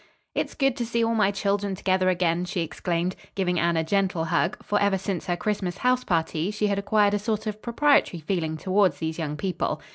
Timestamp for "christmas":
5.37-5.77